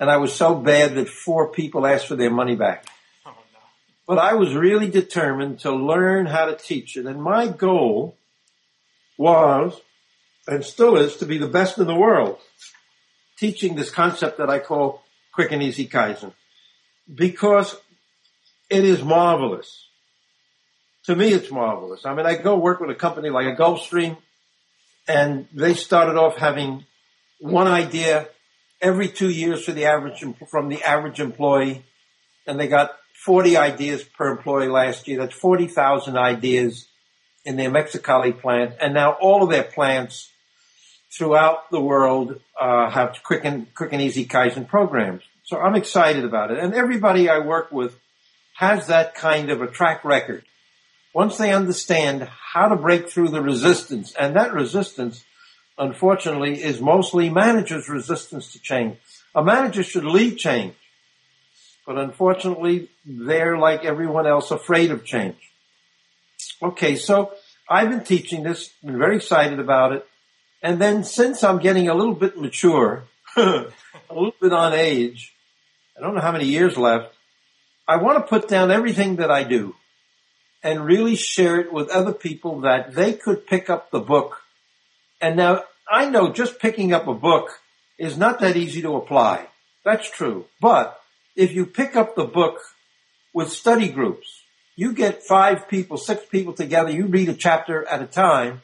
[0.00, 2.86] and I was so bad that four people asked for their money back.
[4.06, 7.04] But I was really determined to learn how to teach it.
[7.04, 8.16] And my goal
[9.18, 9.78] was,
[10.46, 12.38] and still is, to be the best in the world,
[13.38, 15.02] teaching this concept that I call
[15.32, 16.32] quick and easy Kaizen.
[17.12, 17.76] Because
[18.70, 19.86] it is marvelous.
[21.04, 22.06] To me, it's marvelous.
[22.06, 24.16] I mean, I go work with a company like a Gulfstream,
[25.06, 26.84] and they started off having
[27.40, 28.28] one idea
[28.80, 31.84] every two years for the average from the average employee,
[32.46, 32.92] and they got
[33.24, 35.18] 40 ideas per employee last year.
[35.18, 36.86] That's 40,000 ideas
[37.44, 40.30] in their Mexicali plant, and now all of their plants
[41.16, 45.22] throughout the world uh, have quick and quick and easy Kaizen programs.
[45.44, 47.98] So I'm excited about it, and everybody I work with
[48.56, 50.44] has that kind of a track record.
[51.14, 55.24] Once they understand how to break through the resistance, and that resistance
[55.78, 58.96] unfortunately, is mostly managers' resistance to change.
[59.34, 60.74] A manager should lead change,
[61.86, 65.36] but unfortunately, they're like everyone else afraid of change.
[66.62, 67.32] Okay, so
[67.68, 70.06] I've been teaching this, been very excited about it,
[70.62, 73.04] and then since I'm getting a little bit mature,
[73.36, 73.70] a
[74.10, 75.34] little bit on age,
[75.96, 77.14] I don't know how many years left,
[77.86, 79.74] I want to put down everything that I do
[80.62, 84.42] and really share it with other people that they could pick up the book
[85.20, 87.50] and now I know just picking up a book
[87.98, 89.46] is not that easy to apply.
[89.84, 90.46] That's true.
[90.60, 90.98] But
[91.34, 92.58] if you pick up the book
[93.32, 94.42] with study groups,
[94.76, 98.62] you get five people, six people together, you read a chapter at a time,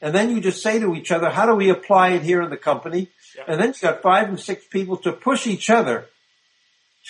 [0.00, 2.50] and then you just say to each other, how do we apply it here in
[2.50, 3.08] the company?
[3.36, 3.44] Yeah.
[3.48, 6.06] And then you've got five and six people to push each other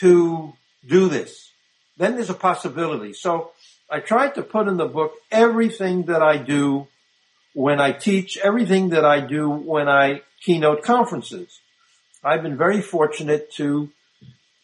[0.00, 0.54] to
[0.86, 1.50] do this.
[1.98, 3.12] Then there's a possibility.
[3.12, 3.50] So
[3.90, 6.86] I tried to put in the book everything that I do
[7.54, 11.60] when I teach, everything that I do when I keynote conferences.
[12.22, 13.90] I've been very fortunate to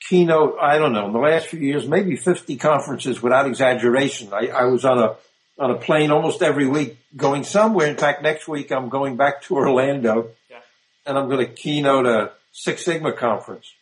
[0.08, 4.32] keynote, I don't know, in the last few years, maybe 50 conferences without exaggeration.
[4.32, 5.16] I, I was on a,
[5.58, 7.86] on a plane almost every week going somewhere.
[7.86, 10.58] In fact, next week I'm going back to Orlando yeah.
[11.06, 13.72] and I'm going to keynote a Six Sigma conference.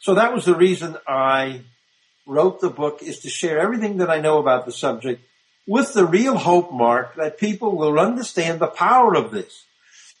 [0.00, 1.62] So that was the reason I
[2.26, 5.22] wrote the book is to share everything that I know about the subject
[5.66, 9.64] with the real hope, Mark, that people will understand the power of this.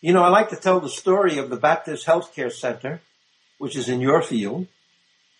[0.00, 3.00] You know, I like to tell the story of the Baptist Healthcare Center,
[3.58, 4.66] which is in your field,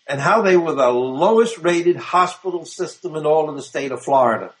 [0.07, 4.03] and how they were the lowest rated hospital system in all of the state of
[4.03, 4.53] Florida.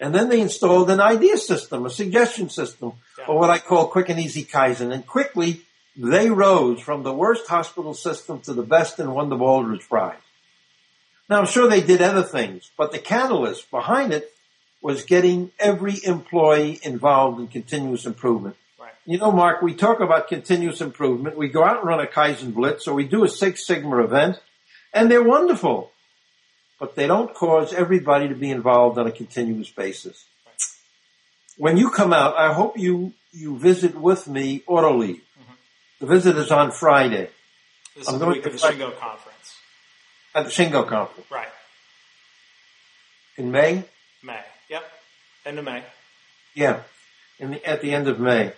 [0.00, 3.26] And then they installed an idea system, a suggestion system, yeah.
[3.26, 4.92] or what I call quick and easy Kaizen.
[4.92, 5.62] And quickly,
[5.96, 10.16] they rose from the worst hospital system to the best and won the Baldrige Prize.
[11.28, 14.32] Now, I'm sure they did other things, but the catalyst behind it
[14.80, 18.56] was getting every employee involved in continuous improvement.
[18.78, 18.92] Right.
[19.06, 21.36] You know, Mark, we talk about continuous improvement.
[21.36, 24.38] We go out and run a Kaizen Blitz or we do a Six Sigma event
[24.94, 25.90] and they're wonderful,
[26.78, 30.24] but they don't cause everybody to be involved on a continuous basis.
[30.46, 30.54] Right.
[31.56, 35.14] when you come out, I hope you, you visit with me Autoliv.
[35.16, 35.52] Mm-hmm.
[36.00, 37.30] The visit is on Friday
[37.96, 39.56] This is I'm the going week of the Shingo conference.
[40.36, 41.48] at the Shingo conference Right.
[43.36, 43.84] in May.
[44.22, 44.40] May.
[44.68, 44.82] Yep.
[45.46, 45.82] End of May.
[46.54, 46.80] Yeah,
[47.38, 48.52] in the, at the end of May.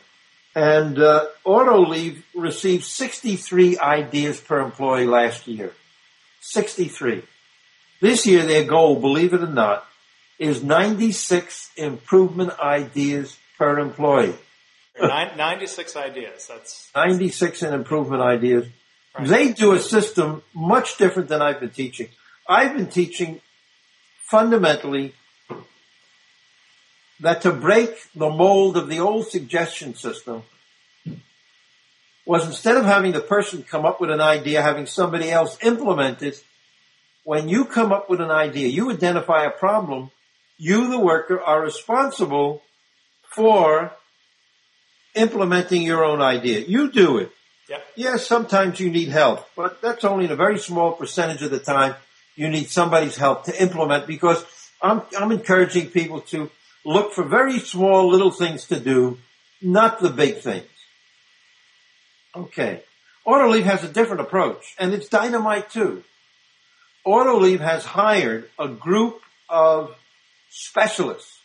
[0.54, 5.72] And uh, Autoliv received 63 ideas per employee last year.
[6.40, 7.22] 63.
[8.00, 9.86] This year, their goal, believe it or not,
[10.38, 14.34] is 96 improvement ideas per employee.
[15.00, 16.46] Nine, 96 ideas.
[16.48, 18.66] That's 96 in improvement ideas.
[19.16, 19.28] Right.
[19.28, 22.08] They do a system much different than I've been teaching.
[22.48, 23.40] I've been teaching
[24.30, 25.14] fundamentally
[27.20, 30.42] that to break the mold of the old suggestion system
[32.26, 36.22] was instead of having the person come up with an idea, having somebody else implement
[36.22, 36.42] it,
[37.24, 40.10] when you come up with an idea, you identify a problem,
[40.56, 42.62] you, the worker, are responsible
[43.22, 43.92] for
[45.14, 46.60] implementing your own idea.
[46.60, 47.30] You do it.
[47.68, 47.84] yep.
[47.96, 51.58] Yes, sometimes you need help, but that's only in a very small percentage of the
[51.58, 51.94] time
[52.36, 54.44] you need somebody's help to implement because
[54.80, 56.50] I'm, I'm encouraging people to
[56.84, 59.18] look for very small little things to do,
[59.60, 60.66] not the big things.
[62.34, 62.82] Okay.
[63.26, 66.04] Autoliv has a different approach and it's dynamite too.
[67.06, 69.94] Autoliv has hired a group of
[70.48, 71.38] specialists.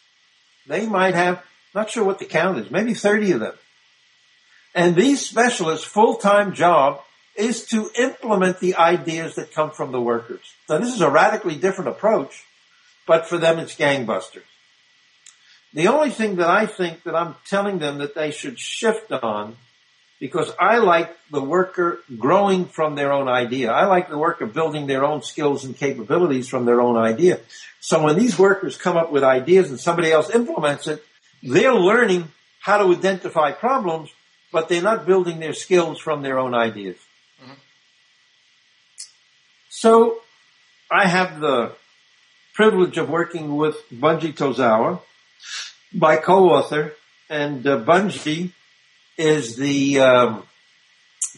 [0.68, 1.44] They might have,
[1.74, 3.54] not sure what the count is, maybe 30 of them.
[4.74, 7.02] And these specialists' full-time job
[7.36, 10.54] is to implement the ideas that come from the workers.
[10.70, 12.44] Now this is a radically different approach,
[13.06, 14.44] but for them it's gangbusters.
[15.76, 19.58] The only thing that I think that I'm telling them that they should shift on,
[20.22, 23.74] because I like the worker growing from their own idea.
[23.74, 27.42] I like the worker building their own skills and capabilities from their own idea.
[27.82, 31.04] So when these workers come up with ideas and somebody else implements it,
[31.44, 32.30] they're learning
[32.62, 34.10] how to identify problems,
[34.54, 36.96] but they're not building their skills from their own ideas.
[37.44, 37.60] Mm-hmm.
[39.70, 40.22] So
[40.90, 41.74] I have the
[42.54, 45.02] privilege of working with Bunji Tozawa,
[45.96, 46.94] my co-author,
[47.30, 48.52] and uh, Bunji
[49.18, 50.44] is the um,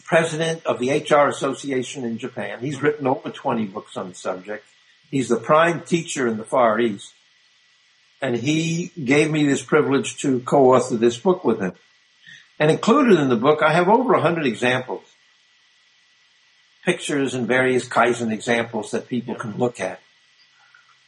[0.04, 2.58] president of the HR Association in Japan.
[2.60, 4.64] He's written over 20 books on the subject.
[5.10, 7.14] He's the prime teacher in the Far East.
[8.20, 11.72] And he gave me this privilege to co-author this book with him.
[12.58, 15.04] And included in the book, I have over 100 examples.
[16.84, 20.00] Pictures and various Kaizen examples that people can look at.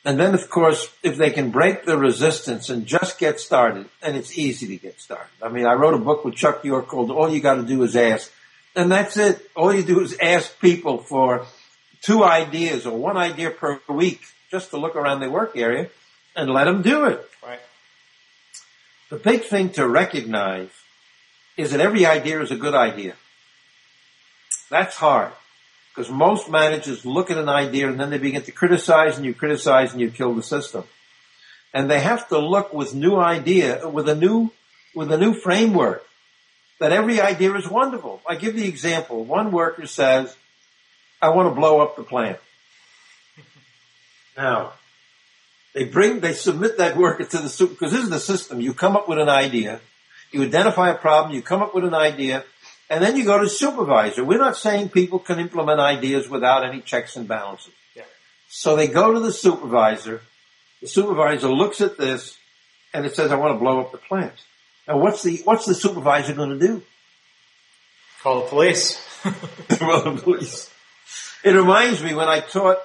[0.05, 4.17] And then, of course, if they can break the resistance and just get started, and
[4.17, 5.31] it's easy to get started.
[5.43, 7.95] I mean, I wrote a book with Chuck Yorke called All You Gotta Do Is
[7.97, 8.33] Ask.
[8.75, 9.51] And that's it.
[9.55, 11.45] All you do is ask people for
[12.01, 15.91] two ideas or one idea per week just to look around their work area
[16.35, 17.29] and let them do it.
[17.43, 17.61] Right.
[19.11, 20.71] The big thing to recognize
[21.57, 23.17] is that every idea is a good idea.
[24.71, 25.33] That's hard
[26.01, 29.35] because most managers look at an idea and then they begin to criticize and you
[29.35, 30.85] criticize and you kill the system.
[31.75, 34.51] And they have to look with new idea, with a new,
[34.95, 36.03] with a new framework
[36.79, 38.23] that every idea is wonderful.
[38.27, 39.25] I give the example.
[39.25, 40.35] One worker says,
[41.21, 42.39] I want to blow up the plant.
[44.39, 44.73] Now,
[45.75, 48.63] they bring, they submit that worker to the super, because this is the system.
[48.63, 49.83] You come up with an idea,
[50.33, 52.45] you identify a problem, you come up with an idea,
[52.91, 54.25] and then you go to supervisor.
[54.25, 57.73] We're not saying people can implement ideas without any checks and balances.
[57.95, 58.03] Yeah.
[58.49, 60.23] So they go to the supervisor.
[60.83, 62.37] The supervisor looks at this
[62.93, 64.35] and it says, I want to blow up the plant.
[64.89, 66.83] Now what's the, what's the supervisor going to do?
[68.23, 69.01] Call the police.
[69.81, 70.69] well, the police.
[71.45, 72.79] It reminds me when I taught,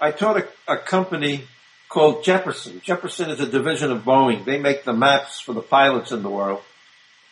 [0.00, 1.44] I taught a, a company
[1.88, 2.82] called Jeppesen.
[2.82, 4.44] Jeppesen is a division of Boeing.
[4.44, 6.62] They make the maps for the pilots in the world.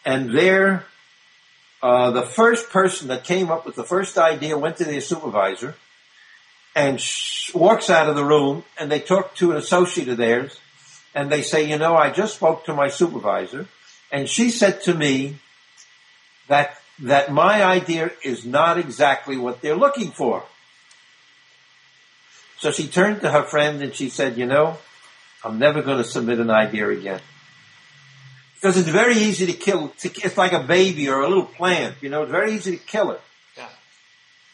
[0.04, 0.86] And their,
[1.82, 5.74] uh, the first person that came up with the first idea went to their supervisor
[6.76, 10.58] and sh- walks out of the room and they talk to an associate of theirs
[11.14, 13.66] and they say, you know, I just spoke to my supervisor
[14.12, 15.36] and she said to me
[16.48, 20.44] that, that my idea is not exactly what they're looking for.
[22.58, 24.78] So she turned to her friend and she said, you know,
[25.42, 27.20] I'm never going to submit an idea again.
[28.62, 32.08] Because it's very easy to kill, it's like a baby or a little plant, you
[32.08, 33.20] know, it's very easy to kill it.
[33.56, 33.68] Yeah.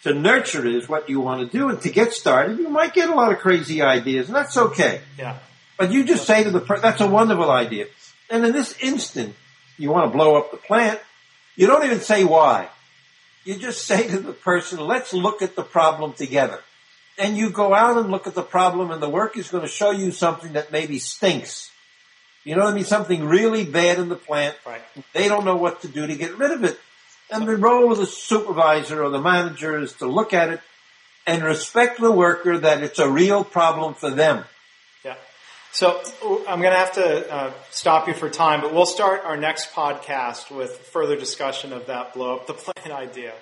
[0.05, 2.95] To nurture it is what you want to do and to get started, you might
[2.95, 5.03] get a lot of crazy ideas and that's okay.
[5.19, 5.37] Yeah.
[5.77, 7.88] But you just say to the person, that's a wonderful idea.
[8.31, 9.35] And in this instant,
[9.77, 11.00] you want to blow up the plant.
[11.55, 12.71] You don't even say why.
[13.45, 16.61] You just say to the person, let's look at the problem together.
[17.19, 19.69] And you go out and look at the problem and the work is going to
[19.69, 21.71] show you something that maybe stinks.
[22.49, 22.85] You know what I mean?
[22.85, 24.57] Something really bad in the plant.
[24.67, 24.81] Right.
[25.12, 26.78] They don't know what to do to get rid of it.
[27.31, 30.61] And the role of the supervisor or the manager is to look at it
[31.26, 34.45] and respect the worker that it's a real problem for them.
[35.05, 35.17] Yeah.
[35.73, 36.00] So
[36.49, 39.73] I'm going to have to uh, stop you for time, but we'll start our next
[39.75, 43.35] podcast with further discussion of that blow up the plant idea.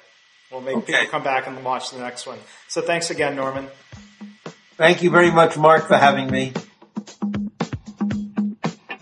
[0.50, 0.92] We'll make Okay.
[0.94, 2.40] people come back and watch the next one.
[2.66, 3.68] So thanks again, Norman.
[4.76, 6.52] Thank you very much, Mark, for having me.